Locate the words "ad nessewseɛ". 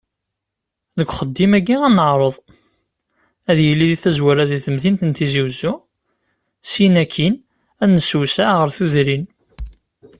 7.83-8.49